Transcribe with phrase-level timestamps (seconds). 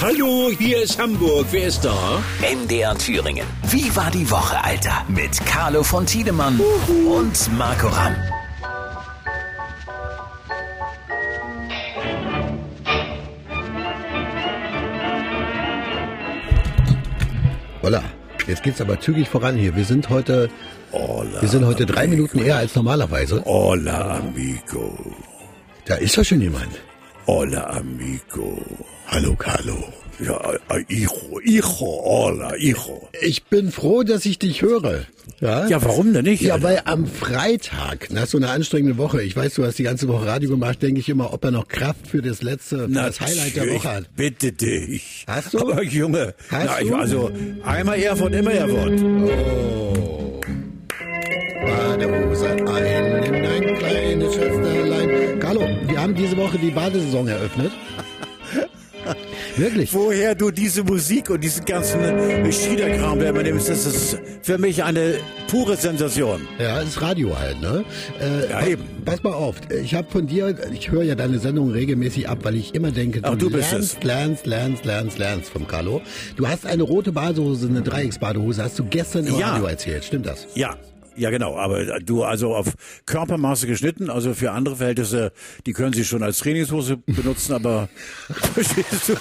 [0.00, 1.46] Hallo, hier ist Hamburg.
[1.52, 2.20] Wer ist da?
[2.40, 3.46] MDR Thüringen.
[3.70, 5.04] Wie war die Woche, Alter?
[5.06, 6.58] Mit Carlo von Tiedemann
[7.06, 8.16] und Marco Ramm.
[17.80, 18.02] Voila.
[18.48, 19.76] Jetzt geht's aber zügig voran hier.
[19.76, 20.50] Wir sind heute,
[20.90, 23.44] Hola, wir sind heute drei Minuten eher als normalerweise.
[23.44, 24.98] Hola, amigo.
[25.84, 26.72] Da ist doch schon jemand.
[27.26, 28.58] Hola, amigo.
[29.06, 29.76] Hallo, Carlo.
[30.20, 30.38] Ja,
[30.88, 33.08] hijo, hijo, hola, hijo.
[33.22, 35.06] Ich bin froh, dass ich dich höre.
[35.40, 36.42] Ja, Ja, warum denn nicht?
[36.42, 40.06] Ja, weil am Freitag, nach so einer anstrengenden Woche, ich weiß, du hast die ganze
[40.08, 43.20] Woche Radio gemacht, denke ich immer, ob er noch Kraft für das letzte, für das
[43.20, 44.16] Highlight der Woche hat.
[44.16, 45.24] Bitte dich.
[45.26, 45.60] Hast du?
[45.60, 46.94] Aber Junge, Hast na, ich, du?
[46.96, 47.30] also
[47.64, 49.00] einmal Erfurt, immer Erfurt.
[49.02, 49.81] Oh.
[56.72, 57.72] Badesaison eröffnet.
[59.56, 59.92] Wirklich?
[59.92, 61.98] Woher du diese Musik und diesen ganzen
[62.52, 65.16] Schiederkram immer nimmst, das ist für mich eine
[65.48, 66.46] pure Sensation.
[66.58, 67.84] Ja, ist Radio halt, ne?
[68.20, 68.84] Äh, Ja, eben.
[69.04, 72.54] Pass mal auf, ich habe von dir, ich höre ja deine Sendung regelmäßig ab, weil
[72.56, 74.04] ich immer denke, Ach, du bist lernst, es.
[74.04, 76.00] lernst, lernst, lernst, lernst vom Carlo.
[76.36, 79.48] Du hast eine rote Badehose, eine Dreiecksbadehose, hast du gestern im Ja.
[79.50, 80.46] Radio erzählt, stimmt das?
[80.54, 80.76] Ja.
[81.16, 82.74] Ja, genau, aber du also auf
[83.06, 85.32] Körpermaße geschnitten, also für andere Verhältnisse,
[85.66, 87.88] die können sie schon als Trainingshose benutzen, aber
[88.54, 89.14] verstehst du?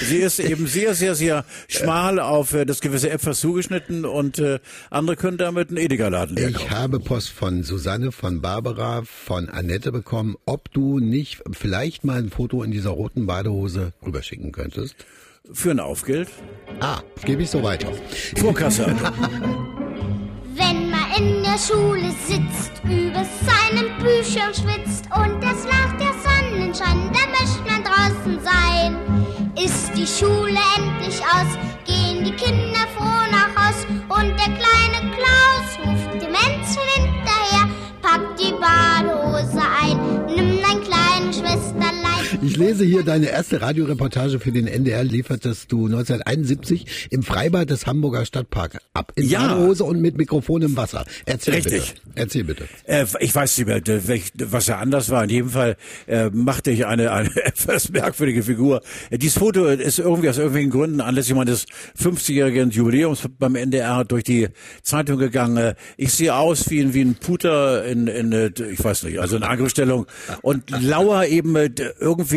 [0.00, 4.58] Sie ist eben sehr, sehr, sehr schmal auf äh, das gewisse etwas zugeschnitten und äh,
[4.90, 10.36] andere können damit einen Edeka-Laden Ich habe Post von Susanne, von Barbara, von Annette bekommen,
[10.44, 14.96] ob du nicht vielleicht mal ein Foto in dieser roten Badehose rüberschicken könntest.
[15.52, 16.28] Für ein Aufgeld.
[16.80, 17.88] Ah, gebe ich so weiter.
[18.36, 18.94] Vorkasse.
[21.56, 27.82] Der Schule sitzt, über seinen Büchern schwitzt und es lacht der Sonnenschein, dann möchte man
[27.82, 28.94] draußen sein.
[29.56, 34.55] Ist die Schule endlich aus, gehen die Kinder froh nach Haus und der
[42.56, 47.86] Ich lese hier deine erste Radioreportage für den NDR, liefertest du 1971 im Freibad des
[47.86, 49.12] Hamburger Stadtparks ab.
[49.16, 49.48] In Ja.
[49.48, 51.04] Badehose und mit Mikrofon im Wasser.
[51.26, 51.96] Erzähl Richtig.
[51.96, 52.10] bitte.
[52.14, 52.64] Erzähl bitte.
[52.86, 53.82] Äh, ich weiß nicht mehr,
[54.50, 55.22] was ja anders war.
[55.24, 58.80] In jedem Fall äh, machte ich eine, eine etwas merkwürdige Figur.
[59.10, 61.66] Äh, dieses Foto ist irgendwie aus irgendwelchen Gründen anlässlich meines
[62.02, 64.48] 50-jährigen Jubiläums beim NDR durch die
[64.82, 65.74] Zeitung gegangen.
[65.98, 69.36] Ich sehe aus wie, ein- wie ein Puter in, in, äh, ich weiß nicht, also
[69.36, 70.06] in Angriffsstellung
[70.40, 71.68] und lauer eben äh,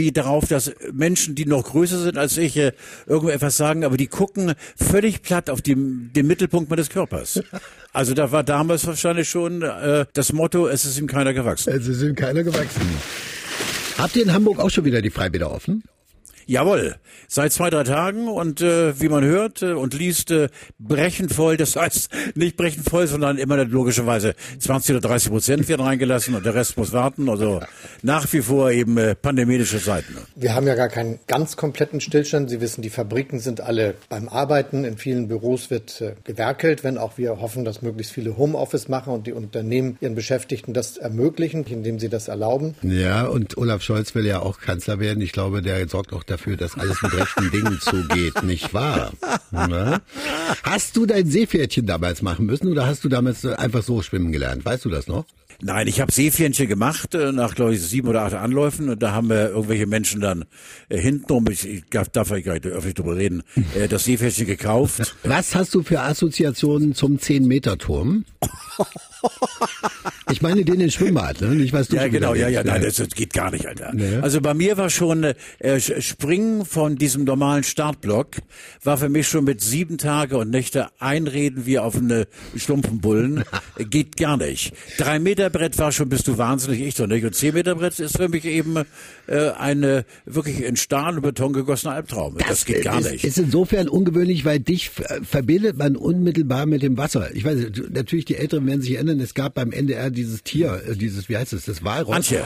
[0.09, 2.72] irgendwie darauf, dass Menschen, die noch größer sind als ich, äh,
[3.06, 7.42] irgendetwas sagen, aber die gucken völlig platt auf die, den Mittelpunkt meines Körpers.
[7.92, 11.74] Also da war damals wahrscheinlich schon äh, das Motto, es ist ihm keiner gewachsen.
[11.74, 12.81] Also sind keiner gewachsen.
[13.98, 15.81] Habt ihr in Hamburg auch schon wieder die Freibäder offen?
[16.50, 16.96] Jawohl,
[17.28, 20.50] seit zwei, drei Tagen und äh, wie man hört äh, und liest, äh,
[20.80, 21.58] brechend voll.
[21.58, 26.44] Das heißt nicht brechend voll, sondern immer logischerweise 20 oder 30 Prozent werden reingelassen und
[26.44, 27.30] der Rest muss warten.
[27.30, 27.62] Also
[28.02, 30.18] nach wie vor eben äh, pandemische Zeiten.
[30.36, 32.50] Wir haben ja gar keinen ganz kompletten Stillstand.
[32.50, 34.86] Sie wissen, die Fabriken sind alle beim Arbeiten.
[34.86, 39.14] In vielen Büros wird äh, gewerkelt, wenn auch wir hoffen, dass möglichst viele Homeoffice machen
[39.14, 42.74] und die Unternehmen ihren Beschäftigten das ermöglichen, indem sie das erlauben.
[42.81, 45.22] Ja, und Olaf Scholz will ja auch Kanzler werden.
[45.22, 49.11] Ich glaube, der sorgt auch dafür, dass alles mit rechten Dingen zugeht, nicht wahr?
[49.51, 50.01] Na?
[50.63, 54.66] Hast du dein Seepferdchen damals machen müssen oder hast du damals einfach so schwimmen gelernt?
[54.66, 55.25] Weißt du das noch?
[55.61, 59.11] Nein, ich habe Seepferdchen gemacht, äh, nach glaube ich sieben oder acht Anläufen und da
[59.11, 60.45] haben wir irgendwelche Menschen dann
[60.88, 63.44] äh, hintenrum, ich, ich darf ich gar nicht öffentlich drüber reden,
[63.75, 65.16] äh, das Seepferdchen gekauft.
[65.23, 68.23] Was hast du für Assoziationen zum 10-Meter-Turm?
[70.31, 71.50] Ich meine den in Schwimmbad, ne?
[71.50, 72.88] Nicht was du Ja, genau, ja, ja, nein, ne?
[72.88, 73.91] das, das geht gar nicht, Alter.
[73.94, 74.17] Nee.
[74.22, 78.38] Also bei mir war schon äh, Springen von diesem normalen Startblock
[78.84, 83.44] war für mich schon mit sieben Tage und Nächte einreden wie auf eine stumpfen Bullen.
[83.78, 84.73] Äh, geht gar nicht.
[84.97, 87.25] Drei Meter Brett war schon, bist du wahnsinnig, ich doch nicht.
[87.25, 88.78] Und zehn Meter Brett ist für mich eben
[89.28, 92.38] äh, eine wirklich in Stahl und Beton gegossene Albtraum.
[92.38, 93.24] Das, geht gar ist, nicht.
[93.24, 97.33] ist insofern ungewöhnlich, weil dich verbindet man unmittelbar mit dem Wasser.
[97.36, 97.57] Ich weiß,
[97.89, 101.38] natürlich die Älteren werden sich erinnern, es gab beim NDR dieses Tier, äh, dieses, wie
[101.38, 102.16] heißt es, das Walross.
[102.16, 102.44] Antje,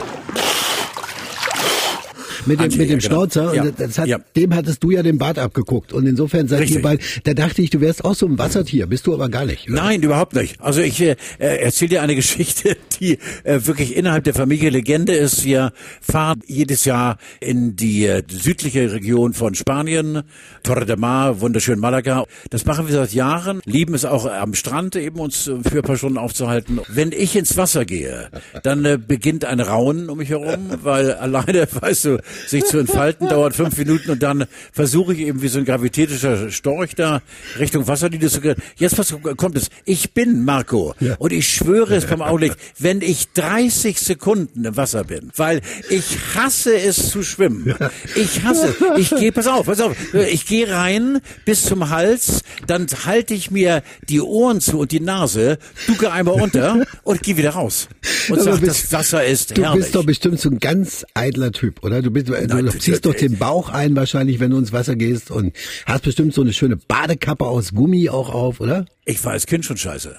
[2.45, 3.22] mit dem, Antje, mit dem ja, genau.
[3.22, 3.56] Schnauzer.
[3.56, 4.19] Ja, Und das hat, ja.
[4.36, 5.94] dem hattest du ja den Bart abgeguckt.
[5.94, 6.81] Und insofern seid ihr Richtig.
[6.81, 9.69] bald, da dachte ich, du wärst auch so ein Wassertier, bist du aber gar nicht.
[9.69, 9.81] oder?
[9.84, 10.60] Nein, überhaupt nicht.
[10.62, 15.44] Also ich äh, erzähle dir eine Geschichte, die äh, wirklich innerhalb der Familie Legende ist.
[15.45, 20.24] Wir fahren jedes Jahr in die äh, südliche Region von Spanien,
[20.63, 22.25] Torre de Mar, wunderschön Malaga.
[22.50, 25.98] Das machen wir seit Jahren, lieben es auch am Strand eben uns für ein paar
[25.98, 26.80] Stunden aufzuhalten.
[26.88, 28.30] Wenn ich ins Wasser gehe,
[28.63, 32.18] dann äh, beginnt ein Raunen um mich herum, weil alleine, weißt du,
[32.48, 36.50] sich zu entfalten, dauert fünf Minuten und dann versuche ich eben wie so ein gravitätischer
[36.52, 37.22] Storch da
[37.60, 38.56] Richtung Wasserlinie zu gehen.
[38.78, 39.70] Jetzt was kommt es?
[39.86, 41.16] Ich bin Marco Ja.
[41.20, 46.18] und ich schwöre es beim Augenblick, wenn ich 30 Sekunden im Wasser bin, weil ich
[46.36, 47.74] hasse es zu schwimmen.
[48.16, 48.76] Ich hasse.
[48.98, 49.96] Ich gehe, pass auf, pass auf,
[50.32, 55.00] ich gehe rein bis zum Hals, dann halte ich mir die Ohren zu und die
[55.00, 55.58] Nase,
[55.88, 57.88] ducke einmal unter und gehe wieder raus.
[58.30, 59.84] Und Aber sag, bist- das Wasser ist Du herrlich.
[59.86, 62.02] bist doch bestimmt so ein ganz eitler Typ, oder?
[62.02, 64.96] Du, bist, du, Nein, du ziehst doch den Bauch ein wahrscheinlich, wenn du ins Wasser
[64.96, 65.54] gehst und
[65.86, 68.86] hast bestimmt so eine schöne Badekappe aus Gummi auch auf, oder?
[69.06, 70.16] Ich war als Kind schon scheiße.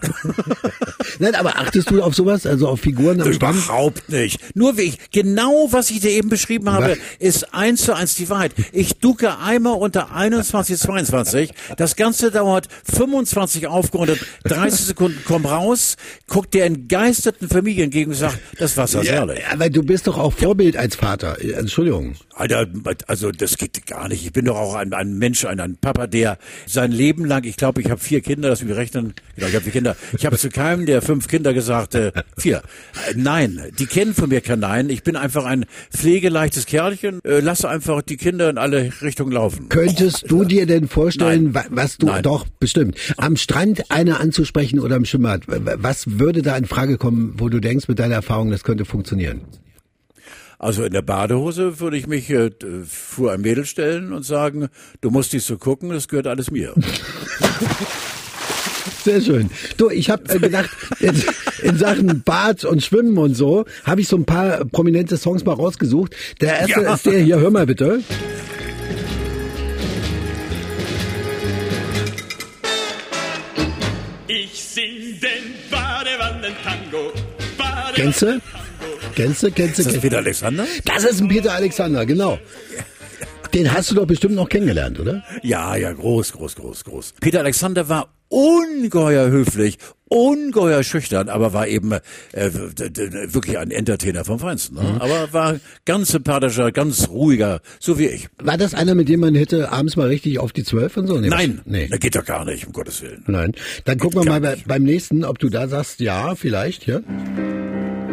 [1.19, 3.31] Nein, aber achtest du auf sowas, also auf Figuren am?
[3.31, 4.39] Überhaupt nicht.
[4.57, 6.99] Nur wie ich, genau was ich dir eben beschrieben habe, Was?
[7.19, 8.53] ist eins zu eins die Wahrheit.
[8.73, 11.51] Ich ducke einmal unter 21, 22.
[11.77, 15.97] Das Ganze dauert 25 aufgerundet, 30 Sekunden, komm raus,
[16.27, 19.41] guck dir entgeisterten Familien entgegen und sag, das Wasser ist herrlich.
[19.51, 21.39] aber du bist doch auch Vorbild als Vater.
[21.41, 22.17] Entschuldigung.
[22.35, 22.67] Alter,
[23.07, 24.25] also das geht gar nicht.
[24.25, 27.57] Ich bin doch auch ein, ein Mensch, ein, ein Papa, der sein Leben lang, ich
[27.57, 29.97] glaube, ich habe vier Kinder, das wir genau, ich habe vier Kinder.
[30.17, 32.59] Ich habe zu keinem der fünf Kinder gesagt, äh, vier.
[33.09, 34.91] Äh, nein, die kennen von mir kein Nein.
[34.91, 37.21] Ich bin einfach ein pflegeleichtes Kerlchen.
[37.25, 39.69] Äh, lasse einfach die Kinder in alle Richtungen laufen.
[39.69, 41.55] Könntest du dir denn vorstellen, Nein.
[41.55, 42.23] wa- was du Nein.
[42.23, 45.43] doch bestimmt am Strand eine anzusprechen oder im Schwimmbad?
[45.47, 49.43] Was würde da in Frage kommen, wo du denkst mit deiner Erfahrung, das könnte funktionieren?
[50.59, 52.51] Also in der Badehose würde ich mich äh,
[52.89, 54.69] vor ein Mädel stellen und sagen,
[55.03, 56.73] du musst dies so gucken, das gehört alles mir.
[59.05, 59.51] Sehr schön.
[59.77, 60.71] Du, ich habe äh, gedacht,
[61.01, 61.23] in,
[61.63, 65.53] in Sachen Bad und Schwimmen und so, habe ich so ein paar prominente Songs mal
[65.53, 66.15] rausgesucht.
[66.41, 66.95] Der erste Ja.
[66.95, 68.01] ist der hier, hör mal bitte.
[74.27, 77.13] Ich sing den Badewannen-Tango.
[77.59, 78.41] Badewannen- Kennst du?
[79.15, 79.51] Kennst du?
[79.51, 79.65] Kennst du?
[79.65, 80.01] Ist das kennst du?
[80.01, 80.67] Peter Alexander?
[80.85, 82.39] Das ist ein Peter Alexander, genau.
[83.53, 85.23] Den hast du doch bestimmt noch kennengelernt, oder?
[85.43, 87.15] Ja, ja, groß, groß, groß, groß.
[87.21, 89.79] Peter Alexander war ungeheuer höflich,
[90.09, 92.01] ungeheuer schüchtern, aber war eben äh,
[92.43, 94.75] wirklich ein Entertainer vom Feinsten.
[94.77, 94.83] Ne?
[94.83, 95.01] Mhm.
[95.01, 98.29] Aber war ganz sympathischer, ganz ruhiger, so wie ich.
[98.43, 101.19] War das einer, mit dem man hätte abends mal richtig auf die Zwölf und so?
[101.19, 101.89] Nee, Nein, was- Nee.
[101.89, 103.23] das geht doch gar nicht, um Gottes Willen.
[103.27, 103.53] Nein.
[103.85, 107.01] Dann gucken wir mal bei, beim nächsten, ob du da sagst, ja, vielleicht, ja.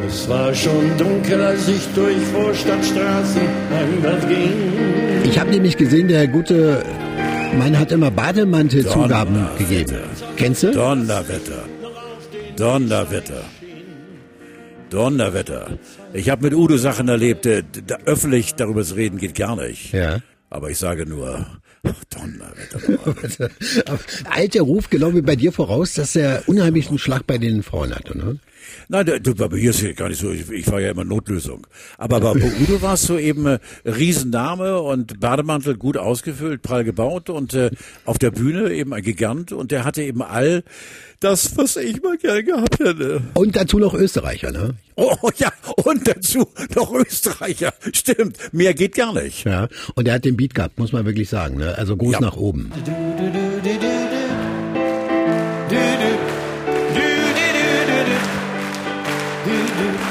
[0.07, 3.41] Es war schon dunkel, als ich durch Vorstadtstraßen
[3.71, 4.53] heimwärts ging.
[5.23, 6.83] Ich habe nämlich gesehen, der gute
[7.57, 9.97] Mann hat immer Bademantelzugaben gegeben.
[10.37, 10.71] Kennst du?
[10.71, 11.65] Donnerwetter.
[12.55, 13.43] Donnerwetter.
[14.89, 15.77] Donnerwetter.
[16.13, 19.93] Ich habe mit Udo Sachen erlebt, da öffentlich darüber zu reden geht gar nicht.
[19.93, 20.19] Ja.
[20.49, 21.45] Aber ich sage nur,
[22.09, 23.49] Donnerwetter.
[24.29, 27.95] Eilt der Ruf genau wie bei dir voraus, dass er unheimlichen Schlag bei den Frauen
[27.95, 28.39] hatte, ne?
[28.89, 31.03] Nein, du, du, bei mir ist ja gar nicht so, ich, ich war ja immer
[31.03, 31.67] Notlösung.
[31.97, 37.29] Aber bei Udo war es so eben äh, Riesenname und Bademantel gut ausgefüllt, prall gebaut
[37.29, 37.71] und äh,
[38.05, 40.63] auf der Bühne eben ein Gigant und der hatte eben all
[41.19, 43.21] das, was ich mal gerne gehabt hätte.
[43.35, 44.75] Und dazu noch Österreicher, ne?
[44.95, 45.51] Oh ja,
[45.83, 47.73] und dazu noch Österreicher.
[47.93, 49.45] Stimmt, mehr geht gar nicht.
[49.45, 49.67] Ja.
[49.95, 51.75] Und er hat den Beat gehabt, muss man wirklich sagen, ne?
[51.77, 52.19] Also groß Ja.
[52.21, 52.71] nach oben.
[59.81, 60.10] you.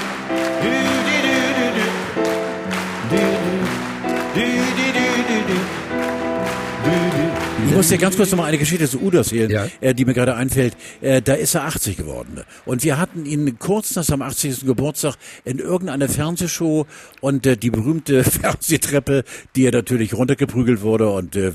[7.81, 9.67] Muss dir ganz kurz noch mal eine Geschichte zu Udo erzählen, Ja.
[9.81, 10.77] äh, die mir gerade einfällt.
[11.01, 12.43] Äh, da ist er 80 geworden.
[12.67, 14.67] Und wir hatten ihn kurz nach seinem 80.
[14.67, 15.15] Geburtstag
[15.47, 16.85] in irgendeiner Fernsehshow
[17.23, 19.25] und äh, die berühmte Fernsehtreppe,
[19.57, 21.53] die er natürlich runtergeprügelt wurde und äh,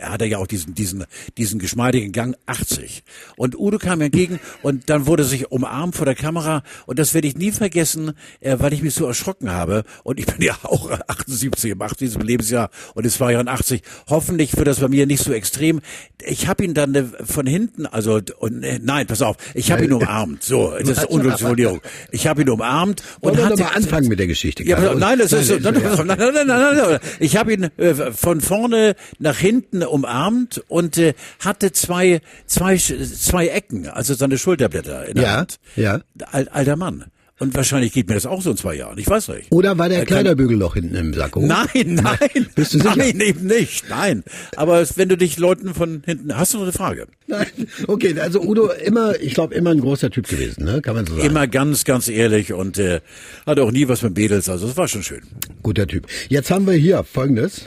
[0.00, 1.04] er hatte ja auch diesen, diesen,
[1.38, 3.04] diesen geschmeidigen Gang 80.
[3.36, 7.14] Und Udo kam mir entgegen und dann wurde sich umarmt vor der Kamera und das
[7.14, 10.56] werde ich nie vergessen, äh, weil ich mich so erschrocken habe und ich bin ja
[10.64, 12.16] auch 78 im 80.
[12.24, 13.82] Lebensjahr und es war ja 80.
[14.08, 15.80] Hoffentlich wird das bei mir nicht so extrem extrem.
[16.26, 19.84] Ich habe ihn dann äh, von hinten, also und, äh, nein, pass auf, ich habe
[19.84, 20.42] ihn umarmt.
[20.42, 21.82] So, das ist Unglücksformulierung.
[22.10, 24.64] Ich habe ihn umarmt und Wollen hatte wir mal anfangen mit der Geschichte.
[24.64, 28.12] Ja, aber, nein, das ist nein, nein, nein, nein, nein, nein, Ich habe ihn äh,
[28.12, 35.06] von vorne nach hinten umarmt und äh, hatte zwei zwei zwei Ecken, also seine Schulterblätter
[35.06, 35.58] in der ja, Hand.
[35.76, 36.00] Ja.
[36.32, 37.04] Al alter Mann.
[37.40, 38.96] Und wahrscheinlich geht mir das auch so in zwei Jahren.
[38.96, 39.50] Ich weiß nicht.
[39.50, 41.44] Oder war der Er kann- Kleiderbügelloch hinten im Sakko?
[41.44, 41.66] Nein,
[42.00, 42.46] nein.
[42.54, 42.94] Bist du sicher?
[42.96, 43.90] Nein, eben nicht.
[43.90, 44.22] Nein.
[44.56, 47.06] Aber wenn du dich Leuten von hinten, hast du noch eine Frage?
[47.26, 47.46] Nein.
[47.88, 50.80] Okay, also Udo immer, ich glaube, immer ein großer Typ gewesen, ne?
[50.80, 51.26] Kann man so sagen.
[51.26, 53.00] Immer ganz, ganz ehrlich und äh,
[53.46, 54.48] hat auch nie was mit Mädels.
[54.48, 55.22] Also es war schon schön.
[55.62, 56.06] Guter Typ.
[56.28, 57.62] Jetzt haben wir hier folgendes.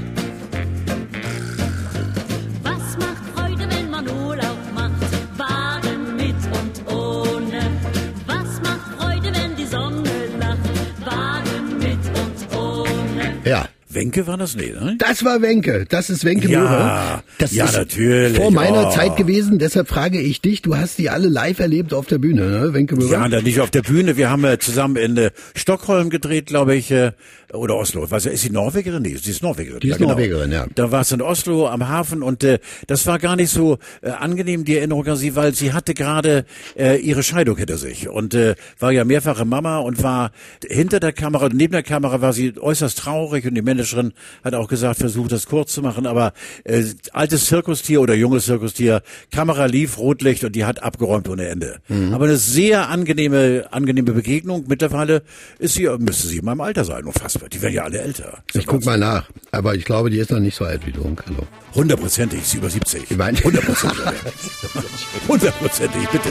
[13.97, 14.55] Wenke war das?
[14.55, 14.95] Nee, ne?
[14.99, 15.85] Das war Wenke.
[15.89, 17.23] Das ist Wenke Ja, Möhre.
[17.39, 18.37] Das ja, ist natürlich.
[18.37, 18.91] vor meiner Oh.
[18.91, 19.59] Zeit gewesen.
[19.59, 20.61] Deshalb frage ich dich.
[20.61, 22.73] Du hast die alle live erlebt auf der Bühne, ne?
[22.73, 23.11] Wenke Möhre.
[23.11, 24.17] Ja, dann nicht auf der Bühne.
[24.17, 27.11] Wir haben äh, zusammen in äh, Stockholm gedreht, glaube ich, äh,
[27.53, 28.09] oder Oslo.
[28.11, 29.01] Was ist sie Norwegerin?
[29.01, 29.79] Nee, sie ist Norwegerin.
[29.79, 30.11] Die ist ja, genau.
[30.11, 30.65] Norwegerin, ja.
[30.75, 34.09] Da war es in Oslo am Hafen und äh, das war gar nicht so äh,
[34.09, 36.45] angenehm die Erinnerung an sie, weil sie hatte gerade
[36.77, 40.31] äh, ihre Scheidung hinter sich und äh, war ja mehrfache Mama und war
[40.67, 43.61] hinter der Kamera, neben der Kamera war sie äußerst traurig und die
[43.93, 44.13] Managerin
[44.43, 49.01] hat auch gesagt, versucht das kurz zu machen, aber äh, altes Zirkustier oder junges Zirkustier,
[49.31, 51.77] Kamera lief, Rotlicht und die hat abgeräumt ohne Ende.
[51.87, 52.13] Mhm.
[52.13, 54.65] Aber eine sehr angenehme, angenehme Begegnung.
[54.67, 55.23] Mittlerweile
[55.59, 57.49] ist sie, müsste sie in meinem Alter sein, unfassbar.
[57.49, 58.43] Die werden ja alle älter.
[58.53, 59.29] Ich guck mal nach.
[59.51, 61.03] Aber ich glaube, die ist noch nicht so alt wie du.
[61.03, 61.47] Hallo.
[61.73, 63.11] Hundertprozentig, sie ist über 70.
[63.11, 63.99] Ich meine- Hundertprozentig.
[65.27, 66.29] Hundertprozentig, bitte.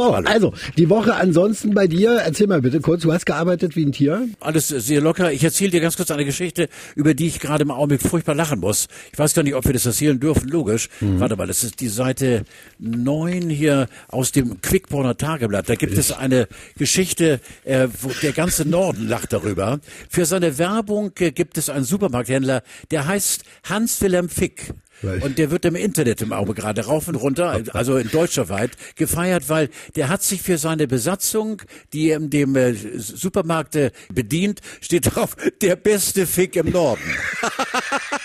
[0.00, 2.12] So, also, die Woche ansonsten bei dir.
[2.12, 3.02] Erzähl mal bitte kurz.
[3.02, 4.28] Du hast gearbeitet wie ein Tier.
[4.40, 5.30] Alles sehr locker.
[5.30, 8.60] Ich erzähle dir ganz kurz eine Geschichte, über die ich gerade im Augenblick furchtbar lachen
[8.60, 8.88] muss.
[9.12, 10.88] Ich weiß gar nicht, ob wir das erzählen dürfen, logisch.
[11.00, 12.44] Warte mal, das ist die Seite
[12.78, 15.68] 9 hier aus dem Quickborner Tageblatt.
[15.68, 19.80] Da gibt es eine Geschichte, äh, wo der ganze Norden lacht darüber.
[20.08, 24.72] Für seine Werbung äh, gibt es einen Supermarkthändler, der heißt Hans-Wilhelm Fick.
[25.02, 28.48] Weil- Und der wird im Internet im Auge gerade rauf und runter, also in deutscher
[28.48, 33.76] weit, gefeiert, weil der hat sich für seine Besatzung, die er in dem äh, Supermarkt
[33.76, 37.02] äh, bedient, steht drauf, der beste Fick im Norden.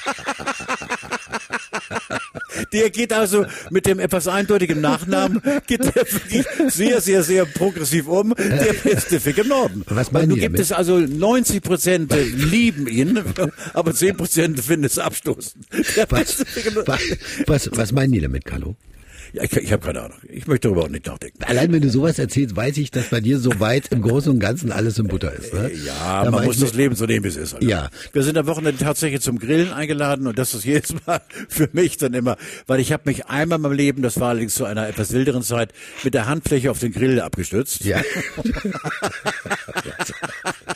[2.74, 8.08] Der geht also mit dem etwas eindeutigen Nachnamen, geht der wirklich sehr, sehr, sehr progressiv
[8.08, 8.34] um.
[8.38, 9.84] Der beste Fick im Norden.
[9.88, 13.22] Was meinen die gibt es also 90 Prozent lieben ihn,
[13.74, 15.66] aber 10 Prozent finden es abstoßend.
[15.96, 16.44] Der Was,
[16.86, 17.02] was,
[17.48, 18.76] was, was meinen die damit, Carlo?
[19.36, 20.18] Ja, ich, ich habe keine Ahnung.
[20.30, 21.44] Ich möchte darüber auch nicht nachdenken.
[21.44, 24.40] Allein wenn du sowas erzählst, weiß ich, dass bei dir so weit im Großen und
[24.40, 25.54] Ganzen alles in Butter ist.
[25.54, 25.72] Ne?
[25.86, 27.54] Ja, Da man muss das Leben so nehmen, wie es ist.
[27.54, 27.66] Alter.
[27.66, 27.90] Ja.
[28.14, 31.98] Wir sind am Wochenende tatsächlich zum Grillen eingeladen und das ist jedes Mal für mich
[31.98, 34.88] dann immer, weil ich habe mich einmal in meinem Leben, das war allerdings zu einer
[34.88, 35.74] etwas wilderen Zeit,
[36.04, 37.84] mit der Handfläche auf den Grill abgestützt.
[37.84, 38.02] Ja.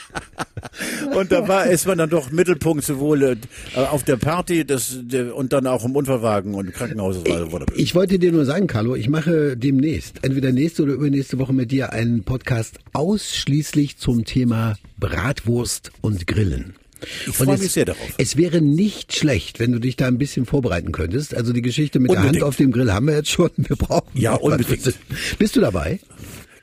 [1.16, 3.36] Und da war, ist man dann doch Mittelpunkt sowohl äh,
[3.76, 7.18] auf der Party das, der, und dann auch im Unfallwagen und im Krankenhaus.
[7.26, 7.66] Wunderbar.
[7.76, 11.72] Ich wollte dir nur sagen, Carlo, ich mache demnächst, entweder nächste oder übernächste Woche mit
[11.72, 16.76] dir einen Podcast ausschließlich zum Thema Bratwurst und Grillen.
[17.22, 18.10] Ich Und freu es- mich sehr darauf.
[18.18, 21.34] Es wäre nicht schlecht, wenn du dich da ein bisschen vorbereiten könntest.
[21.34, 22.44] Also die Geschichte mit der Unbedingt.
[22.44, 23.50] Hand auf dem Grill haben wir jetzt schon.
[23.56, 24.94] Wir brauchen Ja, unbedingt.
[25.38, 26.00] Bist du dabei?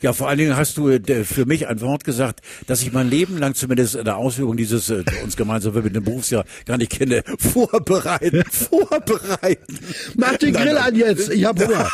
[0.00, 3.08] Ja, vor allen Dingen hast du äh, für mich ein Wort gesagt, das ich mein
[3.08, 6.92] Leben lang zumindest in der Ausübung dieses äh, uns gemeinsam mit dem Berufsjahr gar nicht
[6.92, 7.22] kenne.
[7.38, 9.78] Vorbereiten, vorbereiten.
[10.16, 11.30] Mach den Grill an jetzt.
[11.30, 11.90] Ich hab Hunger.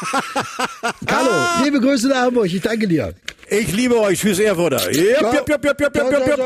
[1.07, 1.31] Carlo,
[1.65, 2.47] liebe Grüße nach Hamburg.
[2.47, 3.15] Ich danke dir.
[3.49, 4.79] Ich liebe euch, tschüss Erfurter.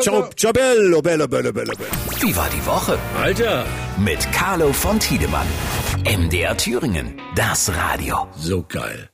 [0.01, 0.29] Ciao.
[0.37, 1.73] Ciao, bello, bello, bello, bello.
[2.21, 2.99] Wie war die Woche?
[3.21, 3.65] Alter,
[3.99, 5.47] Mit Carlo von Tiedemann.
[6.05, 7.21] MDR Thüringen.
[7.35, 8.29] Das Radio.
[8.37, 9.09] so geil.